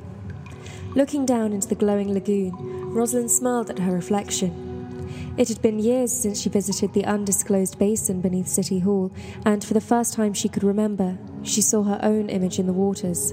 Looking 0.96 1.26
down 1.26 1.54
into 1.54 1.68
the 1.68 1.76
glowing 1.76 2.14
lagoon, 2.14 2.54
Rosalind 2.94 3.32
smiled 3.32 3.70
at 3.70 3.80
her 3.80 3.92
reflection. 3.92 5.34
It 5.38 5.48
had 5.48 5.62
been 5.62 5.80
years 5.80 6.14
since 6.14 6.40
she 6.40 6.50
visited 6.50 6.94
the 6.94 7.06
undisclosed 7.06 7.80
basin 7.80 8.22
beneath 8.22 8.48
City 8.48 8.80
Hall, 8.80 9.12
and 9.46 9.64
for 9.64 9.74
the 9.74 9.82
first 9.82 10.14
time 10.14 10.34
she 10.34 10.50
could 10.50 10.64
remember, 10.64 11.18
she 11.42 11.62
saw 11.62 11.84
her 11.84 12.00
own 12.04 12.30
image 12.30 12.60
in 12.60 12.68
the 12.68 12.74
waters. 12.74 13.32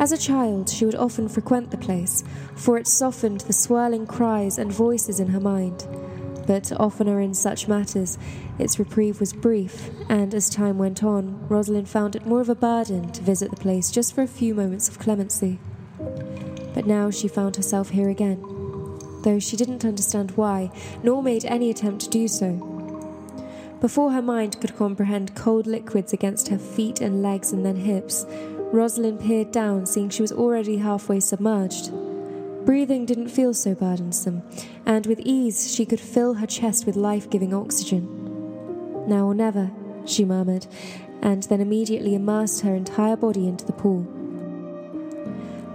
As 0.00 0.12
a 0.12 0.18
child, 0.18 0.68
she 0.68 0.84
would 0.84 0.94
often 0.96 1.28
frequent 1.28 1.70
the 1.70 1.76
place, 1.76 2.24
for 2.56 2.78
it 2.78 2.88
softened 2.88 3.42
the 3.42 3.52
swirling 3.52 4.06
cries 4.06 4.58
and 4.58 4.72
voices 4.72 5.20
in 5.20 5.28
her 5.28 5.40
mind 5.40 5.86
but 6.50 6.72
oftener 6.80 7.20
in 7.20 7.32
such 7.32 7.68
matters, 7.68 8.18
its 8.58 8.76
reprieve 8.80 9.20
was 9.20 9.32
brief, 9.32 9.88
and 10.08 10.34
as 10.34 10.50
time 10.50 10.78
went 10.78 11.04
on, 11.04 11.46
Rosalind 11.48 11.88
found 11.88 12.16
it 12.16 12.26
more 12.26 12.40
of 12.40 12.48
a 12.48 12.56
burden 12.56 13.12
to 13.12 13.22
visit 13.22 13.50
the 13.50 13.56
place 13.56 13.88
just 13.88 14.12
for 14.12 14.22
a 14.22 14.26
few 14.26 14.52
moments 14.52 14.88
of 14.88 14.98
clemency. 14.98 15.60
But 16.80 16.86
now 16.86 17.10
she 17.10 17.28
found 17.28 17.56
herself 17.56 17.90
here 17.90 18.08
again, 18.08 18.40
though 19.22 19.38
she 19.38 19.54
didn't 19.54 19.84
understand 19.84 20.30
why, 20.30 20.70
nor 21.02 21.22
made 21.22 21.44
any 21.44 21.68
attempt 21.68 22.00
to 22.04 22.08
do 22.08 22.26
so. 22.26 22.54
Before 23.82 24.12
her 24.12 24.22
mind 24.22 24.58
could 24.62 24.74
comprehend 24.78 25.34
cold 25.34 25.66
liquids 25.66 26.14
against 26.14 26.48
her 26.48 26.56
feet 26.56 27.02
and 27.02 27.22
legs 27.22 27.52
and 27.52 27.66
then 27.66 27.76
hips, 27.76 28.24
Rosalind 28.72 29.20
peered 29.20 29.52
down, 29.52 29.84
seeing 29.84 30.08
she 30.08 30.22
was 30.22 30.32
already 30.32 30.78
halfway 30.78 31.20
submerged. 31.20 31.92
Breathing 32.64 33.04
didn't 33.04 33.28
feel 33.28 33.52
so 33.52 33.74
burdensome, 33.74 34.42
and 34.86 35.04
with 35.04 35.20
ease 35.20 35.74
she 35.74 35.84
could 35.84 36.00
fill 36.00 36.32
her 36.32 36.46
chest 36.46 36.86
with 36.86 36.96
life 36.96 37.28
giving 37.28 37.52
oxygen. 37.52 39.06
Now 39.06 39.26
or 39.26 39.34
never, 39.34 39.70
she 40.06 40.24
murmured, 40.24 40.66
and 41.20 41.42
then 41.42 41.60
immediately 41.60 42.14
immersed 42.14 42.62
her 42.62 42.74
entire 42.74 43.16
body 43.16 43.46
into 43.46 43.66
the 43.66 43.74
pool. 43.74 44.19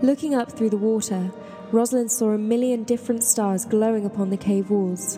Looking 0.06 0.36
up 0.36 0.52
through 0.52 0.70
the 0.70 0.78
water, 0.78 1.32
Rosalind 1.72 2.12
saw 2.12 2.30
a 2.30 2.38
million 2.38 2.84
different 2.84 3.24
stars 3.24 3.65
glowing 3.65 4.06
upon 4.06 4.30
the 4.30 4.38
cave 4.38 4.70
walls. 4.70 5.18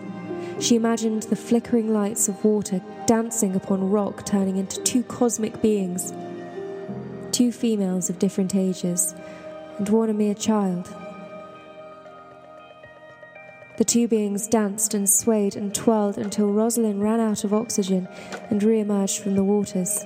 She 0.61 0.77
imagined 0.77 1.23
the 1.23 1.35
flickering 1.35 1.91
lights 1.91 2.29
of 2.29 2.41
water 2.45 2.81
dancing 3.05 3.53
upon 3.53 3.91
rock, 3.91 4.25
turning 4.25 4.55
into 4.55 4.81
two 4.83 5.03
cosmic 5.03 5.61
beings. 5.61 6.13
Two 7.33 7.51
females 7.51 8.09
of 8.09 8.17
different 8.17 8.55
ages, 8.55 9.13
and 9.77 9.89
one 9.89 10.09
a 10.09 10.13
mere 10.13 10.33
child. 10.33 10.87
The 13.77 13.83
two 13.83 14.07
beings 14.07 14.47
danced 14.47 14.93
and 14.93 15.09
swayed 15.09 15.57
and 15.57 15.75
twirled 15.75 16.17
until 16.17 16.53
Rosalind 16.53 17.03
ran 17.03 17.19
out 17.19 17.43
of 17.43 17.53
oxygen 17.53 18.07
and 18.49 18.63
re 18.63 18.79
emerged 18.79 19.19
from 19.19 19.35
the 19.35 19.43
waters. 19.43 20.05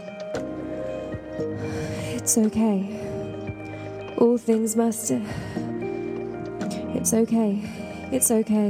It's 2.17 2.35
okay. 2.35 3.00
All 4.21 4.37
things 4.37 4.75
must. 4.75 5.09
It's 6.93 7.11
okay. 7.11 7.59
It's 8.11 8.29
okay. 8.29 8.69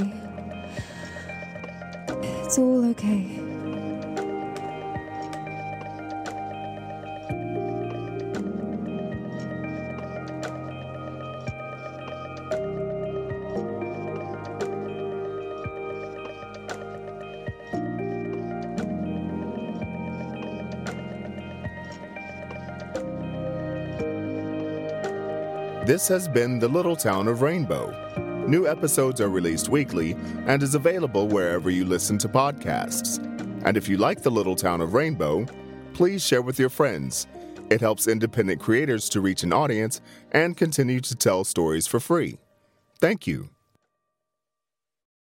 It's 2.45 2.57
all 2.57 2.89
okay. 2.91 3.40
This 25.91 26.07
has 26.07 26.29
been 26.29 26.57
The 26.57 26.69
Little 26.69 26.95
Town 26.95 27.27
of 27.27 27.41
Rainbow. 27.41 27.91
New 28.47 28.65
episodes 28.65 29.19
are 29.19 29.27
released 29.27 29.67
weekly 29.67 30.13
and 30.47 30.63
is 30.63 30.73
available 30.73 31.27
wherever 31.27 31.69
you 31.69 31.83
listen 31.83 32.17
to 32.19 32.29
podcasts. 32.29 33.17
And 33.65 33.75
if 33.75 33.89
you 33.89 33.97
like 33.97 34.23
The 34.23 34.31
Little 34.31 34.55
Town 34.55 34.79
of 34.79 34.93
Rainbow, 34.93 35.45
please 35.93 36.25
share 36.25 36.41
with 36.41 36.57
your 36.57 36.69
friends. 36.69 37.27
It 37.69 37.81
helps 37.81 38.07
independent 38.07 38.61
creators 38.61 39.09
to 39.09 39.19
reach 39.19 39.43
an 39.43 39.51
audience 39.51 39.99
and 40.31 40.55
continue 40.55 41.01
to 41.01 41.13
tell 41.13 41.43
stories 41.43 41.87
for 41.87 41.99
free. 41.99 42.39
Thank 43.01 43.27
you. 43.27 43.49